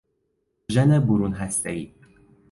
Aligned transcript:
ژن 0.69 0.99
برون 0.99 1.33
هستهای 1.33 1.93